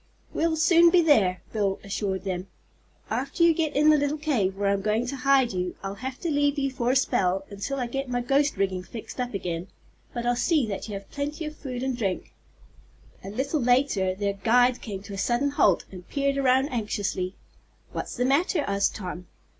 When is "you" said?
3.43-3.53, 5.53-5.75, 6.57-6.71, 10.87-10.95